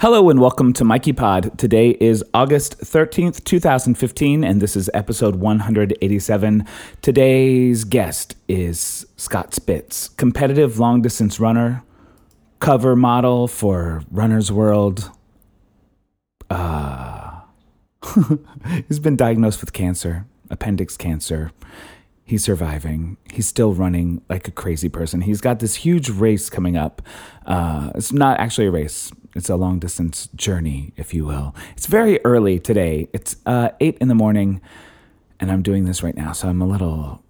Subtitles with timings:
[0.00, 1.56] Hello and welcome to Mikey Pod.
[1.56, 6.66] Today is August 13th, 2015, and this is episode 187.
[7.00, 11.84] Today's guest is Scott Spitz, competitive long distance runner,
[12.58, 15.12] cover model for Runner's World.
[16.50, 17.42] Uh,
[18.88, 21.52] he's been diagnosed with cancer, appendix cancer.
[22.24, 23.16] He's surviving.
[23.32, 25.20] He's still running like a crazy person.
[25.20, 27.00] He's got this huge race coming up.
[27.46, 29.12] Uh, it's not actually a race.
[29.34, 31.54] It's a long distance journey, if you will.
[31.76, 33.08] It's very early today.
[33.12, 34.60] It's uh, eight in the morning,
[35.40, 36.32] and I'm doing this right now.
[36.32, 37.22] So I'm a little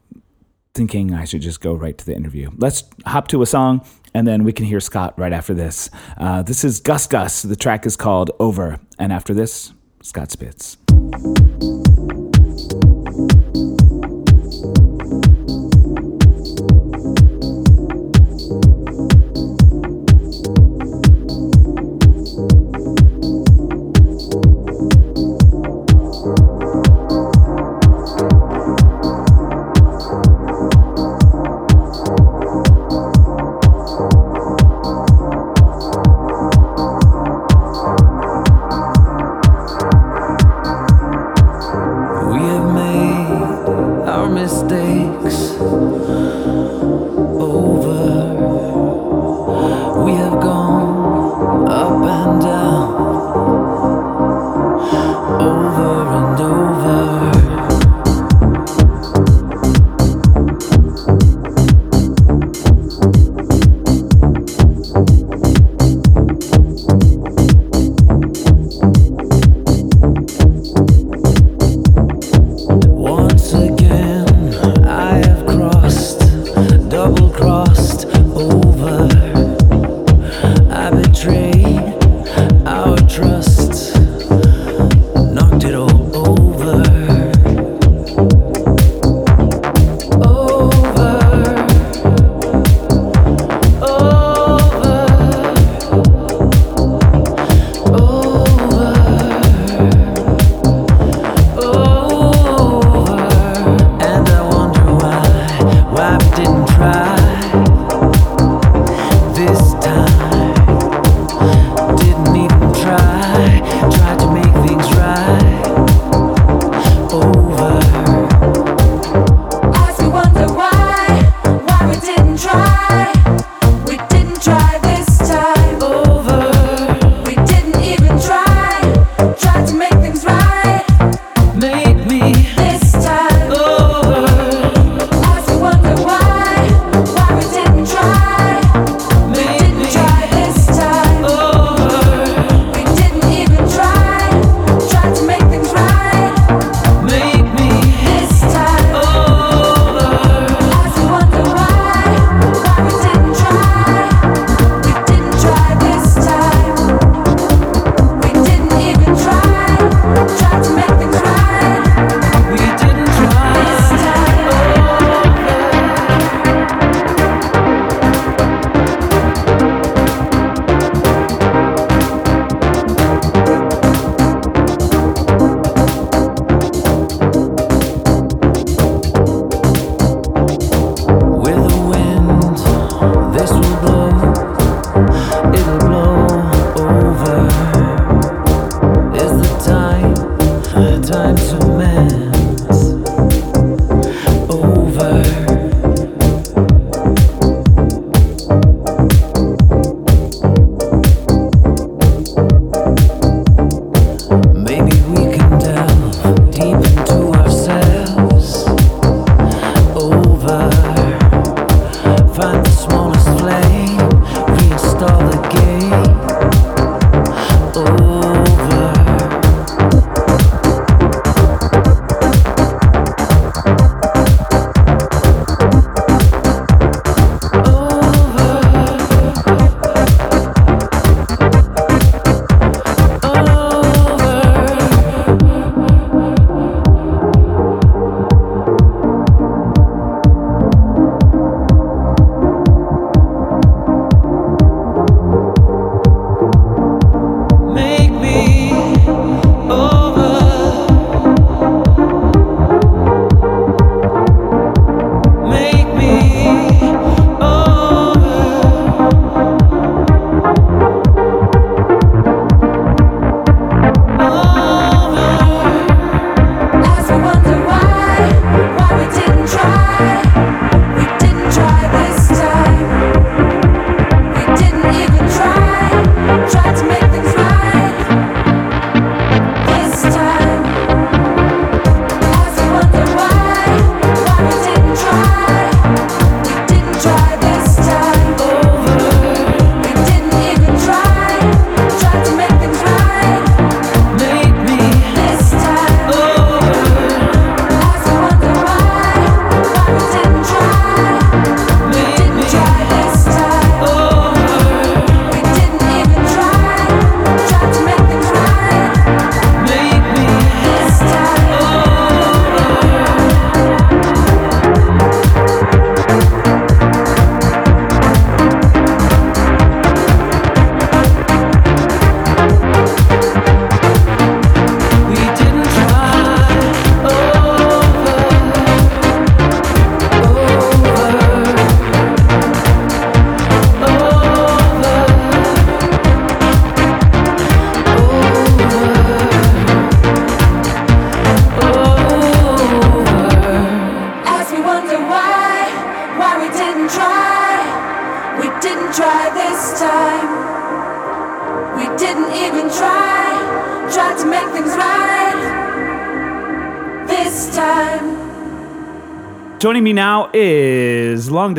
[0.75, 2.51] thinking I should just go right to the interview.
[2.59, 5.89] Let's hop to a song, and then we can hear Scott right after this.
[6.19, 7.43] Uh, this is Gus Gus.
[7.43, 8.81] The track is called Over.
[8.99, 10.77] And after this, Scott Spitz.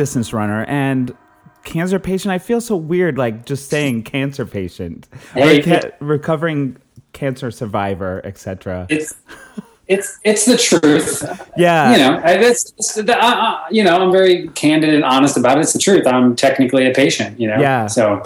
[0.06, 1.12] Distance runner and
[1.64, 2.30] cancer patient.
[2.32, 6.76] I feel so weird, like just saying cancer patient, Hey, Reca- recovering
[7.12, 8.86] cancer survivor, etc.
[8.88, 9.14] It's
[9.88, 11.24] it's it's the truth.
[11.56, 15.02] Yeah, You know, I- it's, it's the, uh, uh, you know, I'm very candid and
[15.04, 15.62] honest about it.
[15.62, 16.06] It's the truth.
[16.06, 17.40] I'm technically a patient.
[17.40, 17.60] You know.
[17.60, 17.88] Yeah.
[17.88, 18.22] So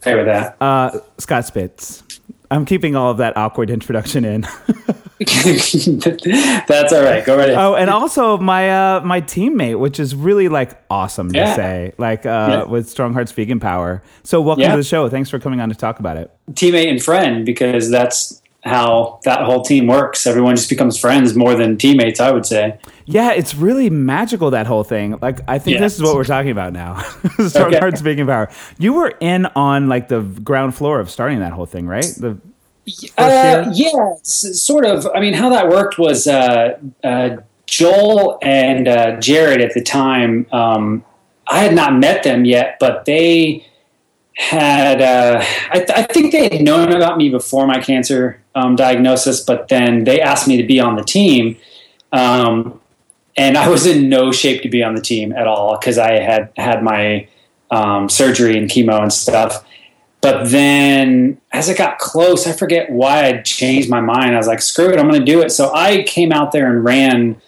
[0.00, 0.56] okay with that.
[0.60, 2.02] uh, Scott Spitz.
[2.50, 4.46] I'm keeping all of that awkward introduction in.
[6.66, 7.24] That's all right.
[7.24, 7.58] Go right ahead.
[7.58, 12.26] Oh, and also my uh, my teammate, which is really like awesome to say, like
[12.26, 12.64] uh, Yeah.
[12.64, 14.02] with Strong Hearts Vegan Power.
[14.24, 14.72] So welcome Yeah.
[14.72, 15.08] to the show.
[15.08, 16.30] Thanks for coming on to talk about it.
[16.52, 20.26] Teammate and friend, because that's how that whole team works.
[20.26, 22.18] Everyone just becomes friends more than teammates.
[22.18, 22.78] I would say.
[23.04, 25.16] Yeah, it's really magical that whole thing.
[25.22, 25.80] Like I think Yeah.
[25.82, 26.98] this is what we're talking about now.
[27.46, 27.78] Strong Okay.
[27.78, 28.50] Hearts Vegan Power.
[28.78, 32.04] You were in on like the ground floor of starting that whole thing, right?
[32.18, 32.38] The
[33.16, 35.06] Uh, yeah, sort of.
[35.14, 37.36] I mean, how that worked was uh, uh,
[37.66, 40.46] Joel and uh, Jared at the time.
[40.52, 41.04] Um,
[41.46, 43.66] I had not met them yet, but they
[44.36, 45.00] had.
[45.00, 49.40] Uh, I, th- I think they had known about me before my cancer um, diagnosis,
[49.40, 51.56] but then they asked me to be on the team.
[52.12, 52.80] Um,
[53.36, 56.20] and I was in no shape to be on the team at all because I
[56.20, 57.28] had had my
[57.70, 59.64] um, surgery and chemo and stuff.
[60.24, 64.34] But then as it got close, I forget why I changed my mind.
[64.34, 65.50] I was like, screw it, I'm going to do it.
[65.50, 67.40] So I came out there and ran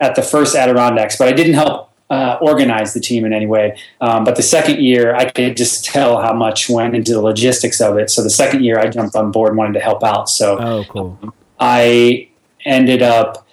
[0.00, 3.78] at the first Adirondacks, but I didn't help uh, organize the team in any way.
[4.00, 7.82] Um, but the second year, I could just tell how much went into the logistics
[7.82, 8.10] of it.
[8.10, 10.30] So the second year, I jumped on board and wanted to help out.
[10.30, 11.34] So oh, cool.
[11.60, 12.28] I
[12.64, 13.46] ended up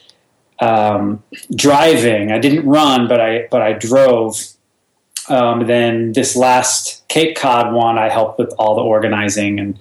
[0.59, 1.21] um,
[1.53, 2.31] driving.
[2.31, 4.39] I didn't run, but I but I drove.
[5.29, 9.77] Um, then this last Cape Cod one, I helped with all the organizing and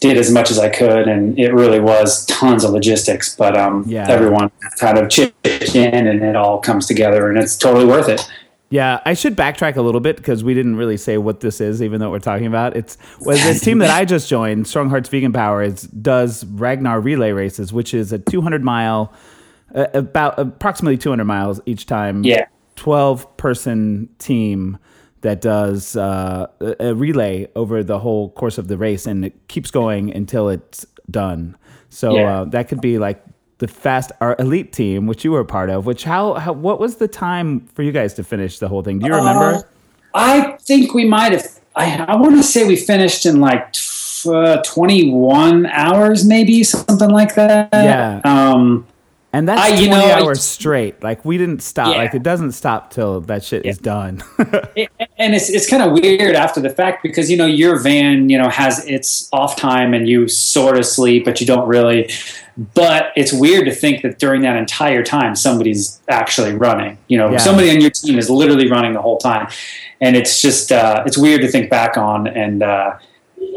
[0.00, 3.34] did as much as I could, and it really was tons of logistics.
[3.34, 4.06] But um, Yeah.
[4.08, 8.24] everyone kind of chipped in, and it all comes together, and it's totally worth it.
[8.70, 11.82] Yeah, I should backtrack a little bit because we didn't really say what this is,
[11.82, 15.08] even though we're talking about it's well, this team that I just joined, Strong Hearts
[15.08, 19.10] Vegan Power, is does Ragnar relay races, which is a 200 mile,
[19.74, 22.22] uh, about approximately 200 miles each time.
[22.24, 22.44] Yeah.
[22.78, 24.78] 12 person team
[25.22, 26.46] that does uh,
[26.78, 30.86] a relay over the whole course of the race, and it keeps going until it's
[31.10, 31.56] done.
[31.90, 32.40] So Yeah.
[32.40, 33.22] uh, that could be like
[33.58, 35.86] the fast our elite team, which you were a part of.
[35.86, 39.00] Which how, how what was the time for you guys to finish the whole thing?
[39.00, 39.56] Do you remember?
[39.56, 39.62] Uh,
[40.14, 41.46] I think we might have.
[41.74, 43.80] I, I want to say we finished in like t-
[44.30, 47.68] uh, 21 hours, maybe something like that.
[47.72, 48.20] Yeah.
[48.24, 48.86] Um,
[49.38, 51.02] and that's I- 20 you know, I- hours straight.
[51.02, 51.94] Like we didn't stop.
[51.94, 52.02] Yeah.
[52.02, 54.22] Like it doesn't stop till that shit is done.
[54.74, 58.28] it- and it's it's kind of weird after the fact because you know your van
[58.28, 62.10] you know has its off time and you sort of sleep but you don't really
[62.74, 67.30] but it's weird to think that during that entire time somebody's actually running you know
[67.30, 67.38] Yeah.
[67.38, 69.48] somebody on your team is literally running the whole time
[70.00, 72.96] and it's just uh, it's weird to think back on and uh,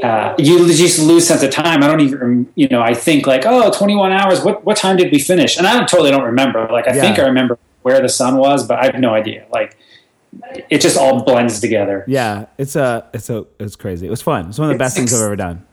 [0.03, 1.83] uh, you just lose sense of time.
[1.83, 4.41] I don't even, you know, I think like, oh, 21 hours.
[4.41, 5.57] What what time did we finish?
[5.57, 6.67] And I totally don't remember.
[6.71, 9.45] Like, I think I remember where the sun was, but I have no idea.
[9.51, 9.77] Like,
[10.69, 12.05] it just all blends together.
[12.07, 14.07] yeah, it's a it's a it's crazy.
[14.07, 14.49] It was fun.
[14.49, 15.65] It's one of the best things I've ever done.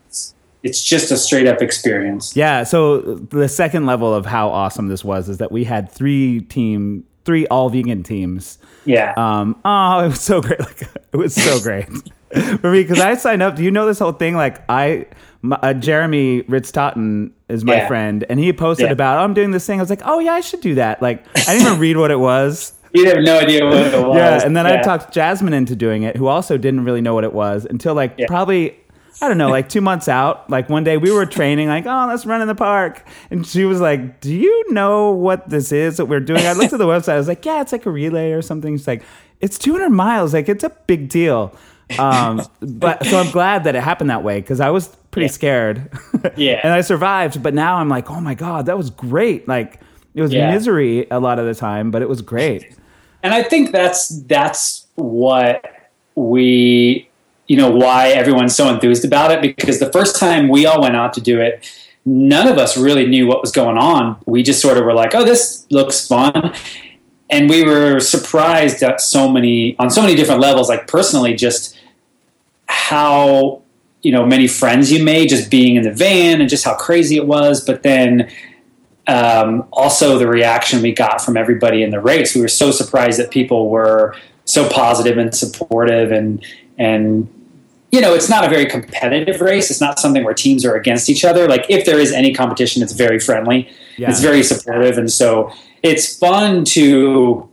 [0.65, 2.35] It's just a straight up experience.
[2.35, 2.65] Yeah.
[2.65, 7.05] So the second level of how awesome this was is that we had three team,
[7.25, 8.59] three all vegan teams.
[8.85, 9.15] Yeah.
[9.17, 9.61] Um.
[9.65, 10.59] Oh, it was so great.
[10.69, 10.83] Like
[11.13, 11.89] it was so great
[12.61, 13.57] for me because I signed up.
[13.57, 14.35] Do you know this whole thing?
[14.37, 15.07] Like I,
[15.43, 17.89] my, uh, Jeremy Ritz Totten is my Yeah.
[17.89, 18.93] friend, and he posted Yeah.
[18.93, 19.79] about oh, I'm doing this thing.
[19.81, 21.01] I was like, oh yeah, I should do that.
[21.03, 22.73] Like I didn't even read what it was.
[22.95, 24.17] you have no idea what it was.
[24.17, 27.25] Yeah, and then I talked Jasmine into doing it, who also didn't really know what
[27.25, 28.27] it was until like Yeah.
[28.29, 28.77] probably
[29.21, 30.49] I don't know, like two months out.
[30.49, 33.65] Like one day we were training, like oh let's run in the park, and she
[33.65, 36.87] was like, "Do you know what this is that we're doing?" I looked at the
[36.87, 37.15] website.
[37.15, 39.03] I was like, "Yeah, it's like a relay or something." She's like,
[39.41, 40.35] "It's 200 miles.
[40.35, 41.53] Like it's a big deal."
[41.99, 45.33] Um, but so I'm glad that it happened that way because I was pretty Yeah.
[45.33, 45.91] scared.
[46.37, 46.61] Yeah.
[46.65, 47.43] and I survived.
[47.43, 49.47] But now I'm like, oh my god, that was great.
[49.49, 49.81] Like
[50.15, 50.51] it was Yeah.
[50.51, 52.75] misery a lot of the time, but it was great.
[53.23, 55.65] and I think that's that's what
[56.15, 57.09] we
[57.47, 60.95] you know why everyone's so enthused about it because the first time we all went
[60.97, 61.65] out to do it
[62.05, 65.15] none of us really knew what was going on we just sort of were like
[65.15, 66.53] oh this looks fun
[67.31, 71.78] and we were surprised at so many on so many different levels like personally just
[72.79, 73.63] how
[74.03, 77.17] you know many friends you made just being in the van and just how crazy
[77.17, 78.31] it was but then
[79.09, 82.35] um, also the reaction we got from everybody in the race.
[82.35, 86.45] We were so surprised that people were so positive and supportive and
[86.79, 87.29] and
[87.91, 89.71] you know it's not a very competitive race.
[89.71, 91.49] It's not something where teams are against each other.
[91.49, 93.71] Like if there is any competition, it's very friendly.
[93.97, 94.11] Yeah.
[94.11, 97.49] It's very supportive, and so it's fun to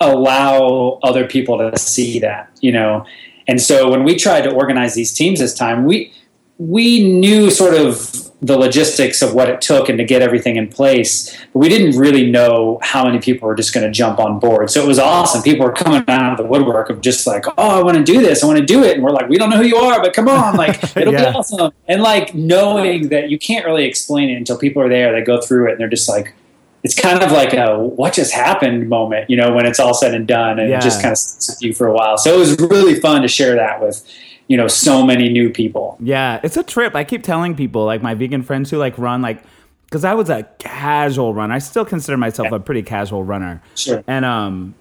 [0.00, 3.04] allow other people to see that, you know.
[3.50, 6.12] And so when we tried to organize these teams this time, we
[6.56, 10.68] we knew sort of the logistics of what it took and to get everything in
[10.68, 14.38] place, but we didn't really know how many people were just going to jump on
[14.38, 14.70] board.
[14.70, 15.42] So it was awesome.
[15.42, 18.20] People were coming out of the woodwork of just like, "Oh, I want to do
[18.20, 18.44] this.
[18.44, 20.12] I want to do it." And we're like, "We don't know who you are, but
[20.12, 21.32] come on, like it'll yeah.
[21.32, 25.12] be awesome." And like knowing that you can't really explain it until people are there,
[25.12, 26.34] they go through it and they're just like,
[26.82, 30.14] it's kind of like a what just happened moment, you know, when it's all said
[30.14, 30.78] and done, and yeah.
[30.78, 32.16] it just kind of sits with you for a while.
[32.16, 34.06] So it was really fun to share that with,
[34.48, 35.98] you know, so many new people.
[36.00, 36.94] Yeah, it's a trip.
[36.94, 39.42] I keep telling people, like my vegan friends who like run, like,
[39.84, 41.52] because I was a casual runner.
[41.52, 42.56] I still consider myself yeah.
[42.56, 43.60] a pretty casual runner.
[43.74, 44.02] Sure.
[44.06, 44.74] And um,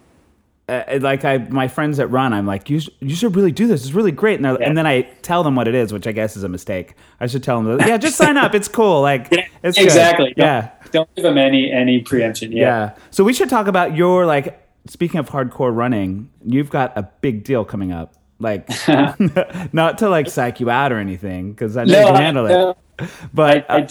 [0.69, 3.83] uh, like I, my friends that run, I'm like, you, you should really do this.
[3.83, 4.39] It's really great.
[4.39, 4.67] And, yeah.
[4.67, 6.93] and then I tell them what it is, which I guess is a mistake.
[7.19, 8.53] I should tell them, yeah, just sign up.
[8.53, 9.01] It's cool.
[9.01, 9.27] Like,
[9.63, 10.27] it's exactly.
[10.27, 10.37] Good.
[10.37, 10.69] Yeah.
[10.91, 12.51] Don't give them any any preemption.
[12.51, 12.61] Yeah.
[12.61, 12.95] yeah.
[13.11, 14.65] So we should talk about your like.
[14.87, 18.15] Speaking of hardcore running, you've got a big deal coming up.
[18.39, 18.67] Like,
[19.73, 22.47] not to like psych you out or anything, because I know no, you can handle
[22.47, 22.69] no.
[22.97, 23.09] it.
[23.33, 23.87] But I, I,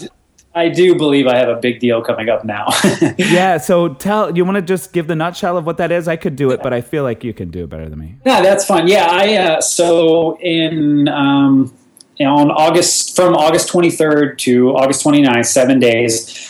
[0.55, 2.67] I do believe I have a big deal coming up now.
[3.17, 3.57] yeah.
[3.57, 6.07] So tell you want to just give the nutshell of what that is.
[6.07, 8.15] I could do it, but I feel like you can do it better than me.
[8.25, 8.87] Yeah, that's fine.
[8.87, 11.73] Yeah, I uh, so in um,
[12.19, 16.45] on August from August 23rd to August 29th, seven days.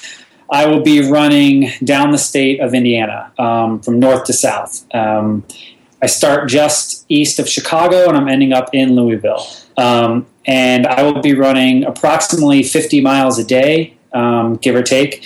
[0.51, 4.83] I will be running down the state of Indiana um, from north to south.
[4.93, 5.43] Um,
[6.01, 9.45] I start just east of Chicago and I'm ending up in Louisville.
[9.77, 15.23] Um, and I will be running approximately 50 miles a day, um, give or take.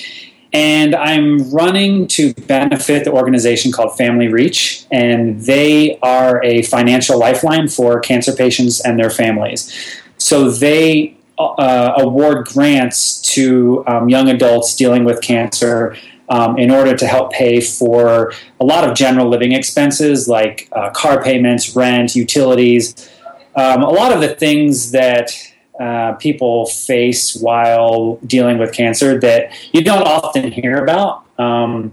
[0.52, 7.18] And I'm running to benefit the organization called Family Reach, and they are a financial
[7.18, 9.74] lifeline for cancer patients and their families.
[10.18, 11.18] So they
[11.52, 15.96] uh, award grants to um, young adults dealing with cancer
[16.30, 20.90] um, in order to help pay for a lot of general living expenses like uh,
[20.92, 23.10] car payments, rent, utilities,
[23.56, 25.32] um, a lot of the things that
[25.80, 31.26] uh, people face while dealing with cancer that you don't often hear about.
[31.40, 31.92] Um,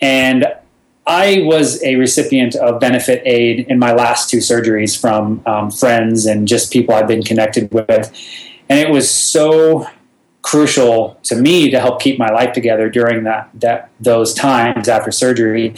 [0.00, 0.46] and
[1.08, 6.26] I was a recipient of benefit aid in my last two surgeries from um, friends
[6.26, 8.14] and just people I've been connected with.
[8.68, 9.86] And it was so
[10.42, 15.10] crucial to me to help keep my life together during that, that those times after
[15.10, 15.74] surgery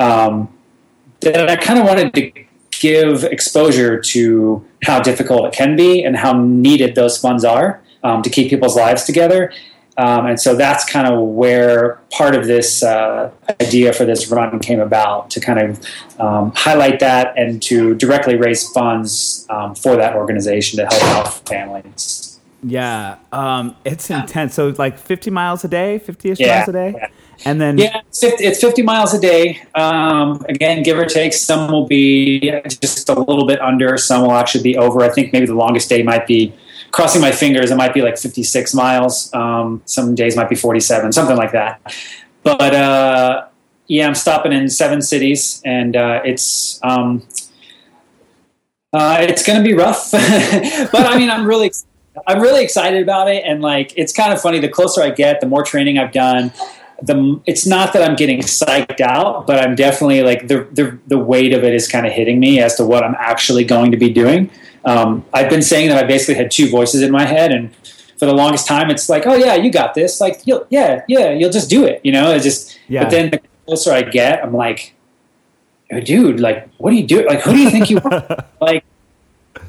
[0.00, 0.52] um,
[1.20, 2.32] that I kind of wanted to
[2.80, 8.20] give exposure to how difficult it can be and how needed those funds are um,
[8.22, 9.52] to keep people's lives together.
[9.98, 14.58] Um, and so that's kind of where part of this uh, idea for this run
[14.60, 15.86] came about to kind of
[16.20, 21.48] um, highlight that and to directly raise funds um, for that organization to help out
[21.48, 22.38] families.
[22.62, 24.54] Yeah, um, it's intense.
[24.54, 26.94] So like 50 miles a day, 50 ish yeah, miles a day?
[26.96, 27.08] Yeah.
[27.44, 29.62] And then yeah, it's 50, it's 50 miles a day.
[29.74, 31.32] Um, again, give or take.
[31.32, 33.96] Some will be just a little bit under.
[33.98, 35.02] Some will actually be over.
[35.02, 36.52] I think maybe the longest day might be
[36.90, 37.70] crossing my fingers.
[37.70, 39.32] It might be like 56 miles.
[39.34, 41.80] Um, some days might be 47, something like that.
[42.42, 43.46] But uh,
[43.86, 47.26] yeah, I'm stopping in seven cities, and uh, it's um,
[48.92, 50.10] uh, it's going to be rough.
[50.12, 51.72] but I mean, I'm really
[52.26, 54.58] I'm really excited about it, and like it's kind of funny.
[54.60, 56.52] The closer I get, the more training I've done
[57.02, 61.18] the it's not that I'm getting psyched out, but I'm definitely like the the, the
[61.18, 63.96] weight of it is kind of hitting me as to what I'm actually going to
[63.96, 64.50] be doing.
[64.86, 67.74] Um, I've been saying that I basically had two voices in my head, and
[68.18, 70.20] for the longest time, it's like, oh yeah, you got this.
[70.20, 72.00] Like, you'll, yeah, yeah, you'll just do it.
[72.04, 72.78] You know, it's just.
[72.88, 73.02] Yeah.
[73.02, 74.94] But then the closer I get, I'm like,
[75.92, 77.26] oh, dude, like, what do you do?
[77.26, 78.46] Like, who do you think you are?
[78.60, 78.84] like.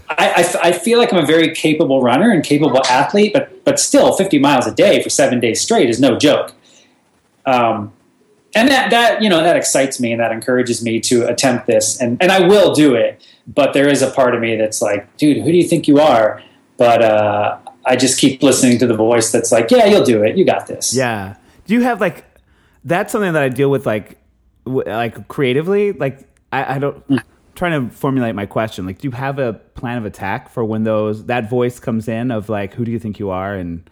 [0.10, 0.30] I,
[0.64, 4.16] I, I, feel like I'm a very capable runner and capable athlete, but but still,
[4.16, 6.54] 50 miles a day for seven days straight is no joke.
[7.46, 7.92] Um,
[8.56, 12.00] and that that you know that excites me and that encourages me to attempt this
[12.00, 13.22] and and I will do it.
[13.48, 16.00] But there is a part of me that's like, dude, who do you think you
[16.00, 16.44] are?
[16.78, 20.38] But uh, I just keep listening to the voice that's like, yeah, you'll do it.
[20.38, 20.96] You got this.
[20.96, 21.36] Yeah.
[21.66, 22.26] Do you have like
[22.84, 24.18] that's something that I deal with like
[24.66, 25.94] w- like creatively?
[25.94, 27.08] Like I, I don't.
[27.08, 27.24] Mm.
[27.56, 30.84] Trying to formulate my question, like, do you have a plan of attack for when
[30.84, 33.90] those that voice comes in of like, who do you think you are, and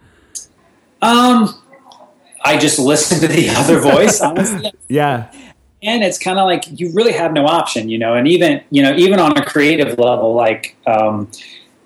[1.02, 1.52] um,
[2.44, 4.72] I just listen to the other voice, honestly.
[4.88, 5.32] yeah.
[5.82, 8.14] And it's kind of like you really have no option, you know.
[8.14, 11.30] And even you know, even on a creative level, like um,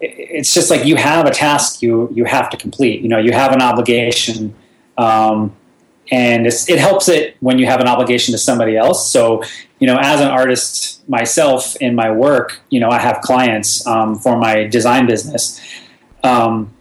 [0.00, 3.02] it's just like you have a task you you have to complete.
[3.02, 4.54] You know, you have an obligation,
[4.96, 5.54] um,
[6.10, 9.12] and it helps it when you have an obligation to somebody else.
[9.12, 9.42] So
[9.80, 14.14] you know, as an artist myself in my work, you know, I have clients um,
[14.14, 15.60] for my design business.
[16.22, 16.72] Um,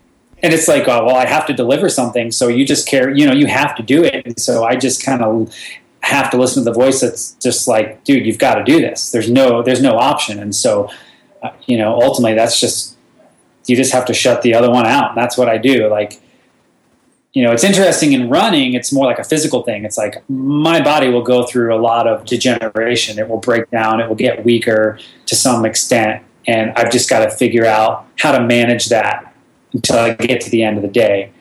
[0.44, 3.26] and it's like, oh, well, I have to deliver something, so you just care, you
[3.26, 4.26] know, you have to do it.
[4.26, 5.54] And so I just kind of
[6.02, 9.12] have to listen to the voice that's just like, dude, you've got to do this.
[9.12, 10.40] There's no there's no option.
[10.40, 10.90] And so,
[11.44, 12.98] uh, you know, ultimately, that's just
[13.68, 15.10] you just have to shut the other one out.
[15.10, 15.88] And that's what I do.
[15.90, 16.20] Like,
[17.34, 18.74] you know, it's interesting in running.
[18.74, 19.86] It's more like a physical thing.
[19.86, 23.20] It's like my body will go through a lot of degeneration.
[23.20, 24.00] It will break down.
[24.00, 28.32] It will get weaker to some extent, and I've just got to figure out how
[28.32, 29.36] to manage that
[29.74, 31.32] until I get to the end of the day,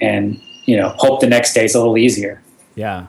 [0.00, 2.42] and you know, hope the next day is a little easier.
[2.74, 3.06] Yeah.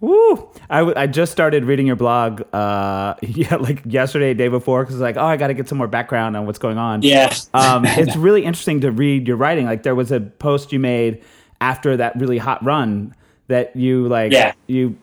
[0.00, 0.48] Woo!
[0.70, 4.98] I, w- I just started reading your blog, uh, yeah, like yesterday, day before, because
[5.00, 7.02] like, oh, I got to get some more background on what's going on.
[7.02, 7.34] Yeah.
[7.52, 9.66] um, it's really interesting to read your writing.
[9.66, 11.22] Like, there was a post you made
[11.60, 13.14] after that really hot run
[13.48, 14.52] that you like, Yeah.
[14.68, 14.96] you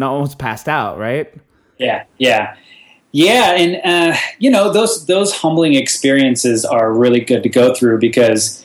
[0.00, 1.32] almost passed out, right?
[1.78, 2.54] Yeah, yeah,
[3.10, 7.98] yeah, and uh, you know those those humbling experiences are really good to go through
[7.98, 8.64] because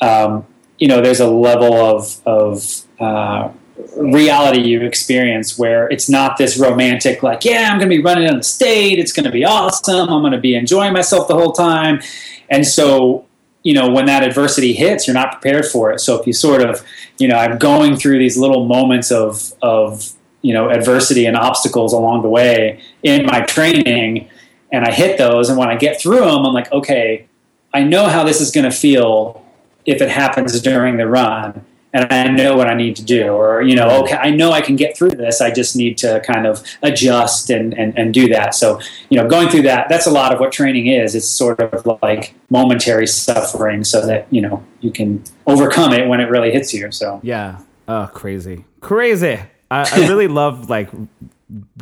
[0.00, 0.44] um,
[0.78, 2.64] you know there's a level of of
[2.98, 3.50] uh,
[3.96, 8.28] reality you experience where it's not this romantic like yeah I'm going to be running
[8.28, 11.34] on the state it's going to be awesome I'm going to be enjoying myself the
[11.34, 12.00] whole time.
[12.48, 13.26] And so
[13.62, 16.00] you know when that adversity hits you're not prepared for it.
[16.00, 16.84] So if you sort of
[17.18, 20.12] you know i'm going through these little moments of of
[20.42, 24.28] you know adversity and obstacles along the way in my training
[24.72, 27.26] and i hit those and when i get through them i'm like okay
[27.74, 29.44] i know how this is going to feel
[29.84, 33.62] if it happens during the run and i know what i need to do or
[33.62, 36.46] you know okay i know i can get through this i just need to kind
[36.46, 38.54] of adjust and, and, and do that.
[38.54, 41.14] So you know going through that that's a lot of what training is.
[41.14, 46.20] It's sort of like momentary suffering so that you know you can overcome it when
[46.20, 47.20] it really hits you so.
[47.22, 47.60] Yeah.
[47.86, 49.38] Oh, crazy, crazy.
[49.70, 50.90] I, I really love like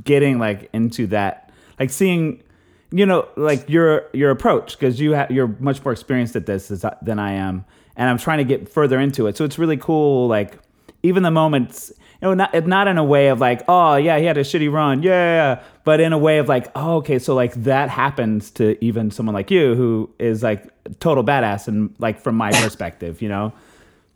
[0.05, 2.43] getting like into that, like seeing,
[2.91, 6.69] you know, like your your approach because you ha- you're much more experienced at this
[7.03, 7.65] than I am,
[7.97, 9.37] and I'm trying to get further into it.
[9.37, 10.29] So it's really cool.
[10.29, 10.59] Like
[11.03, 14.25] even the moments, you know, not not in a way of like, oh yeah, he
[14.25, 17.55] had a shitty run, yeah, but in a way of like, oh okay, so like
[17.55, 20.69] that happens to even someone like you who is like
[21.01, 23.53] total badass and like from my perspective, you know.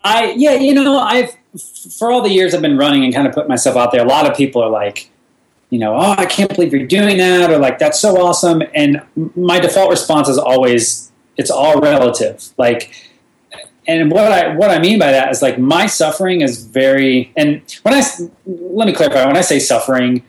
[0.02, 1.36] I yeah, you know, I've
[1.98, 4.00] for all the years I've been running and kind of put myself out there.
[4.00, 5.10] A lot of people are like,
[5.70, 8.62] you know, oh, I can't believe you're doing that, or like that's so awesome.
[8.74, 9.02] And
[9.36, 12.48] my default response is always, it's all relative.
[12.56, 13.09] Like,
[13.90, 17.32] and what I what I mean by that is like my suffering is very.
[17.36, 18.02] And when I
[18.46, 20.22] let me clarify, when I say suffering,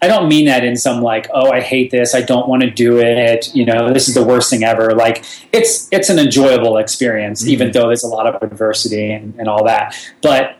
[0.00, 2.70] I don't mean that in some like, oh, I hate this, I don't want to
[2.70, 4.94] do it, you know, this is the worst thing ever.
[4.94, 7.52] Like it's it's an enjoyable experience, mm-hmm.
[7.52, 9.94] even though there's a lot of adversity and, and all that.
[10.22, 10.56] But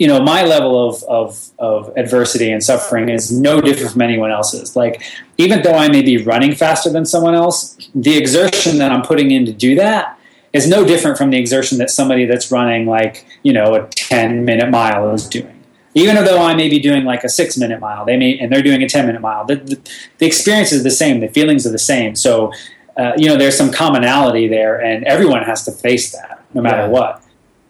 [0.00, 4.32] you know, my level of, of of adversity and suffering is no different from anyone
[4.32, 4.74] else's.
[4.74, 5.02] Like
[5.38, 9.30] even though I may be running faster than someone else, the exertion that I'm putting
[9.30, 10.18] in to do that
[10.54, 14.46] is no different from the exertion that somebody that's running like, you know, a 10
[14.46, 15.54] minute mile is doing
[15.94, 18.62] even though I may be doing like a six minute mile, they may and they're
[18.62, 19.44] doing a ten minute mile.
[19.44, 19.80] The, the,
[20.18, 21.20] the experience is the same.
[21.20, 22.16] The feelings are the same.
[22.16, 22.52] So,
[22.96, 26.82] uh, you know, there's some commonality there, and everyone has to face that, no matter
[26.82, 26.88] Yeah.
[26.88, 27.22] what.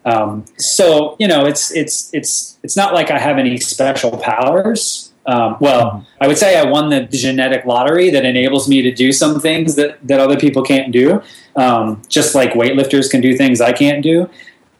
[0.06, 5.03] Um, so, you know, it's it's it's it's not like I have any special powers.
[5.26, 9.10] Um, well, I would say I won the genetic lottery that enables me to do
[9.12, 11.22] some things that that other people can't do.
[11.56, 14.28] Um, just like weightlifters can do things I can't do.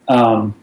[0.09, 0.55] Um,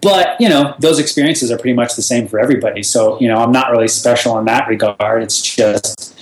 [0.00, 3.36] but you know those experiences are pretty much the same for everybody so you know
[3.36, 6.18] i'm not really special in that regard it's just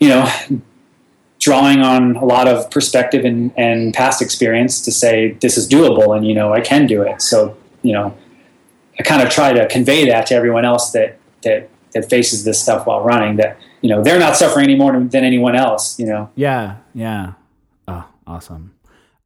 [0.00, 0.28] you know
[1.38, 6.16] drawing on a lot of perspective and, and past experience to say this is doable
[6.16, 8.16] and you know i can do it so you know
[8.98, 12.60] i kind of try to convey that to everyone else that that that faces this
[12.60, 16.06] stuff while running that you know they're not suffering any more than anyone else you
[16.06, 17.34] know Yeah, yeah.
[17.86, 18.72] Oh, awesome.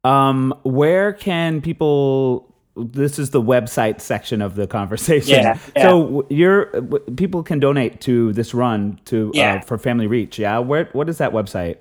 [0.03, 2.45] Um, where can people?
[2.75, 5.41] This is the website section of the conversation.
[5.41, 5.83] Yeah, yeah.
[5.83, 10.39] So w- people can donate to this run to uh, for Family Reach.
[10.39, 10.59] Yeah.
[10.59, 10.85] Where?
[10.93, 11.77] What is that website?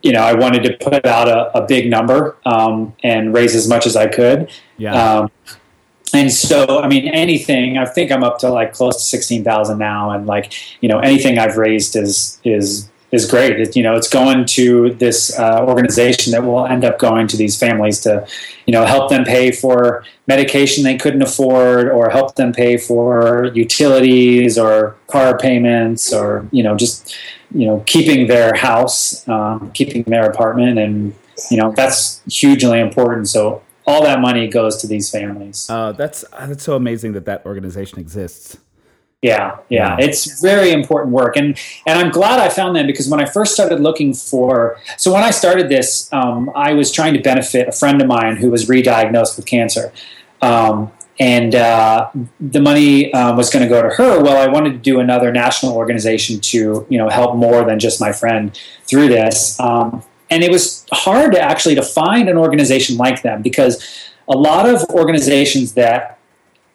[0.03, 3.69] you know, I wanted to put out a, a big number um, and raise as
[3.69, 4.51] much as I could.
[4.77, 4.93] Yeah.
[4.93, 5.31] Um,
[6.13, 7.77] and so, I mean, anything.
[7.77, 10.99] I think I'm up to like close to sixteen thousand now, and like you know,
[10.99, 13.59] anything I've raised is is is great.
[13.59, 17.37] It, you know, it's going to this uh, organization that will end up going to
[17.37, 18.27] these families to,
[18.65, 23.45] you know, help them pay for medication they couldn't afford, or help them pay for
[23.53, 27.15] utilities or car payments, or you know, just
[27.53, 31.13] you know, keeping their house, um, keeping their apartment, and
[31.51, 33.29] you know, that's hugely important.
[33.29, 35.69] So all that money goes to these families.
[35.69, 38.57] Uh, that's that's so amazing that that organization exists.
[39.23, 41.57] Yeah, yeah, it's very important work, and
[41.87, 45.23] and I'm glad I found them because when I first started looking for, so when
[45.23, 48.67] I started this, um, I was trying to benefit a friend of mine who was
[48.67, 49.93] re-diagnosed with cancer,
[50.41, 52.09] um, and uh,
[52.41, 54.21] the money um, was going to go to her.
[54.21, 58.01] Well, I wanted to do another national organization to you know help more than just
[58.01, 58.59] my friend
[58.89, 63.41] through this, um, and it was hard to actually to find an organization like them
[63.41, 63.81] because
[64.27, 66.19] a lot of organizations that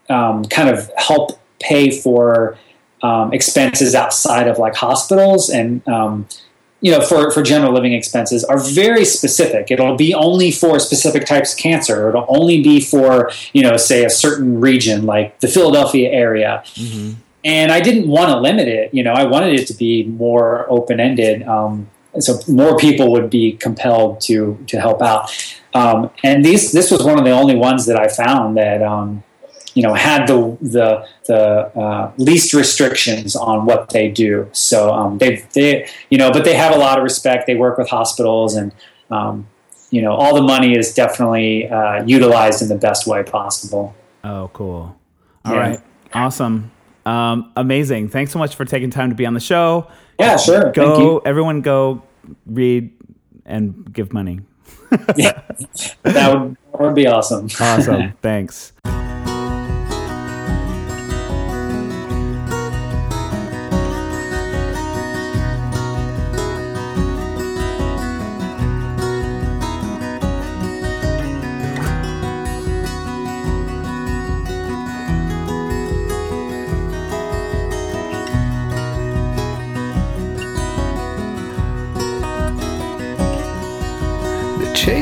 [0.09, 2.57] um, kind of help pay for
[3.03, 6.27] um, expenses outside of like hospitals and um,
[6.81, 9.71] you know for, for general living expenses are very specific.
[9.71, 12.09] It'll be only for specific types of cancer.
[12.09, 16.64] It'll only be for you know say a certain region like the philadelphia area.
[17.44, 20.66] And i didn't want to limit it you know i wanted it to be more
[20.68, 25.31] open-ended um, so more people would be compelled to to help out.
[25.75, 29.23] Um, and these this was one of the only ones that i found that um,
[29.79, 31.41] you know had the the the
[31.81, 34.49] uh, least restrictions on what they do.
[34.51, 37.47] So um, they they you know, but they have a lot of respect.
[37.47, 38.73] They work with hospitals, and
[39.11, 39.47] um,
[39.91, 43.95] you know, all the money is definitely uh, utilized in the best way possible.
[44.25, 44.97] Oh, cool.
[45.45, 45.61] All Yeah.
[45.61, 45.81] right,
[46.12, 46.73] awesome,
[47.07, 48.09] um, amazing.
[48.09, 49.87] Thanks so much for taking time to be on the show.
[50.19, 50.62] Yeah, sure.
[50.62, 52.03] Thank Go, everyone, go
[52.47, 52.91] read
[53.47, 54.41] and give money.
[55.17, 55.43] Yeah,
[56.03, 57.47] that would, that would be awesome.
[57.61, 58.12] Awesome.
[58.23, 58.73] Thanks.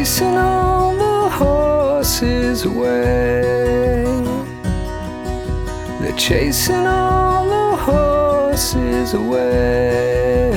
[0.07, 4.05] Chasing all the horses away.
[6.01, 10.53] They're chasing all the horses away.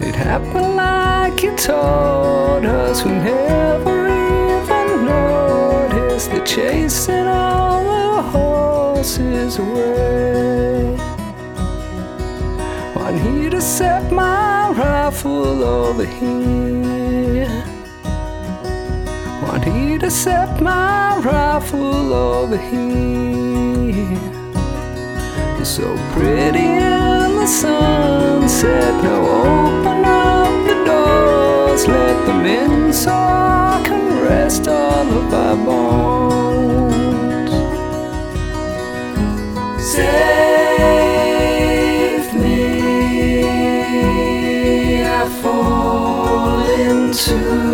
[0.00, 3.04] It happened like you told us.
[3.04, 6.30] We never even noticed.
[6.30, 10.96] They're chasing all the horses away.
[12.96, 16.91] Want he to set my rifle over here.
[19.64, 24.18] Want he to set my rifle over here.
[25.56, 29.04] You're so pretty in the sunset.
[29.04, 35.56] Now open up the doors, let them in so I can rest all of our
[35.56, 37.50] bones.
[39.92, 40.72] Save
[42.34, 42.64] me,
[45.04, 47.71] I fall into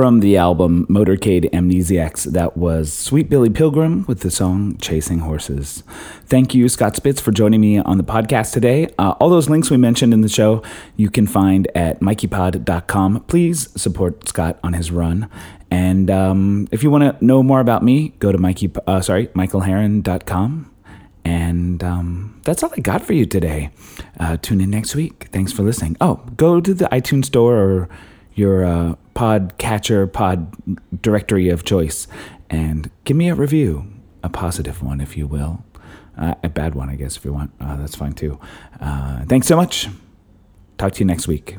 [0.00, 5.82] From the album Motorcade Amnesiacs, that was Sweet Billy Pilgrim with the song Chasing Horses.
[6.24, 8.88] Thank you, Scott Spitz, for joining me on the podcast today.
[8.98, 10.62] Uh, all those links we mentioned in the show
[10.96, 13.24] you can find at mikeypod.com.
[13.24, 15.28] Please support Scott on his run.
[15.70, 19.26] And um, if you want to know more about me, go to Mikey, uh, sorry,
[19.26, 20.70] michaelheron.com.
[21.26, 23.68] And um, that's all I got for you today.
[24.18, 25.28] Uh, tune in next week.
[25.30, 25.98] Thanks for listening.
[26.00, 27.88] Oh, go to the iTunes store or
[28.34, 30.54] your uh, pod catcher, pod
[31.02, 32.06] directory of choice,
[32.48, 33.86] and give me a review,
[34.22, 35.64] a positive one, if you will.
[36.16, 37.50] Uh, a bad one, I guess, if you want.
[37.60, 38.38] Uh, that's fine too.
[38.80, 39.88] Uh, thanks so much.
[40.76, 41.56] Talk to you next week.